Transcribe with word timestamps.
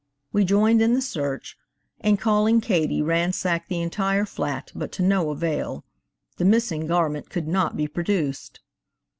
We 0.33 0.45
joined 0.45 0.81
in 0.81 0.95
the 0.95 1.01
search, 1.03 1.59
and 1.99 2.17
calling 2.19 2.59
Katie 2.59 3.03
ransacked 3.03 3.69
the 3.69 3.83
entire 3.83 4.25
flat, 4.25 4.71
but 4.73 4.91
to 4.93 5.03
no 5.03 5.29
avail. 5.29 5.85
The 6.37 6.45
missing 6.45 6.87
garment 6.87 7.29
could 7.29 7.47
not 7.47 7.77
be 7.77 7.87
produced. 7.87 8.61